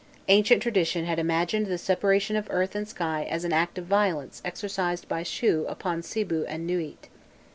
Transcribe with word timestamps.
Ancient 0.29 0.63
tradition 0.63 1.05
had 1.05 1.19
imagined 1.19 1.67
the 1.67 1.77
separation 1.77 2.35
of 2.35 2.47
earth 2.49 2.73
and 2.73 2.87
sky 2.87 3.27
as 3.29 3.43
an 3.45 3.53
act 3.53 3.77
of 3.77 3.85
violence 3.85 4.41
exercised 4.43 5.07
by 5.07 5.21
Shu 5.21 5.63
upon 5.69 6.01
Sibû 6.01 6.43
and 6.47 6.67
Nûît. 6.67 6.97